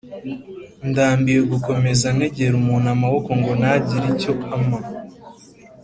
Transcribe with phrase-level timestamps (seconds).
[0.89, 4.79] Ndambiwe gukomeza ntegera umuntu amaboko ngo nagire icyo ampa